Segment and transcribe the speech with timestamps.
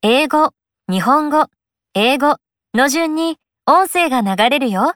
[0.00, 0.52] 英語、
[0.88, 1.48] 日本語、
[1.92, 2.36] 英語
[2.72, 4.94] の順に音声が流れるよ。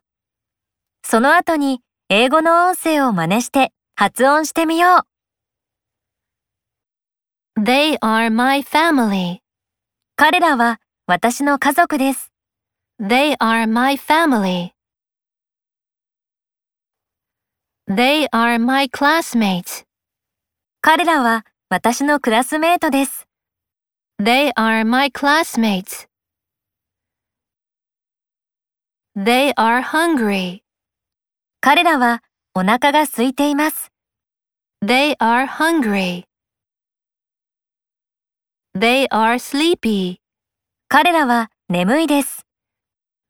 [1.03, 5.05] その後に英語の音声を真似して発音してみよ
[7.57, 7.61] う。
[7.61, 9.39] They are my family.
[10.15, 10.79] 彼らは
[11.09, 12.31] 私の家族です。
[13.01, 14.71] They are my family.
[17.91, 19.85] They are my classmates.
[20.81, 23.27] 彼らは私のクラスメートです。
[24.19, 26.07] They are my classmates.
[29.17, 30.63] They are hungry.
[31.61, 32.23] 彼らは
[32.55, 33.91] お腹が空いています。
[34.85, 36.25] They are hungry.
[38.77, 40.17] They are sleepy.
[40.89, 42.47] 彼らは眠いです。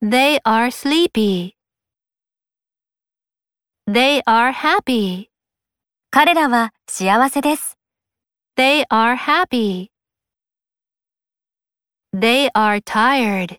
[0.02, 1.52] They are sleepy.
[3.88, 5.28] They are happy.
[6.10, 7.78] 彼らは幸せです。
[8.56, 9.91] They are happy.
[12.14, 13.58] They are tired.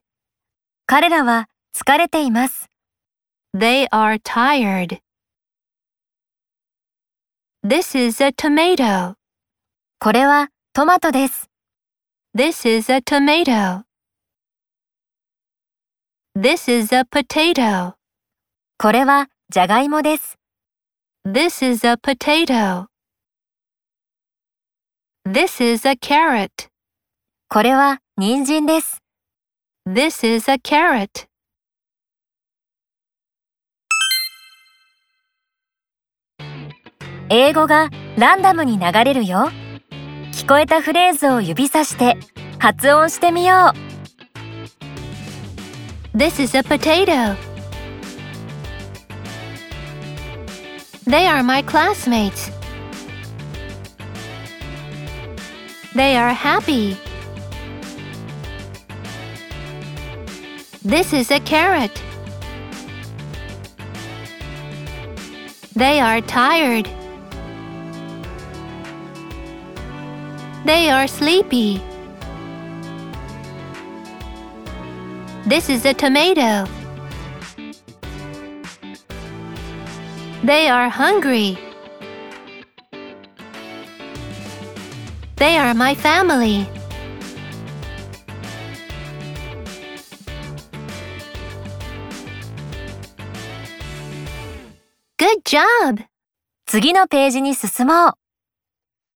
[0.86, 2.70] 彼らは疲れています。
[3.56, 5.00] They are tired.
[7.66, 9.16] This is a tomato.
[10.00, 11.50] これはトマトです。
[12.36, 13.86] This is a tomato.
[16.38, 17.96] This is a potato.
[18.78, 20.38] これはじゃがいもです。
[21.26, 22.86] This is a potato.
[25.26, 26.70] This is a carrot.
[27.50, 29.02] これは人参です。
[29.90, 31.26] This is a carrot.
[37.30, 39.50] 英語がランダムに流れるよ。
[40.32, 42.16] 聞こえたフレーズを指さして
[42.60, 43.74] 発音してみよ
[46.14, 46.16] う。
[46.16, 47.36] This is a potato.
[51.08, 52.52] They are my classmates.
[55.96, 56.96] They are happy.
[60.86, 62.04] This is a carrot.
[65.78, 66.90] They are tired.
[70.66, 71.82] They are sleepy.
[75.46, 76.68] This is a tomato.
[80.44, 81.58] They are hungry.
[85.38, 86.68] They are my family.
[95.54, 96.04] Job!
[96.66, 98.23] 次のページに進もう。